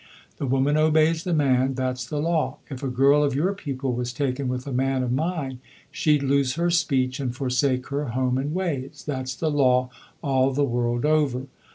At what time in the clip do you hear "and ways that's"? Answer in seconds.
8.39-9.35